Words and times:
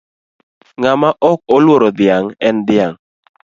Ng'ama 0.79 1.09
ok 1.31 1.39
oluoro 1.55 1.89
dhiang' 1.97 2.31
en 2.47 2.55
dhiang'. 2.67 2.97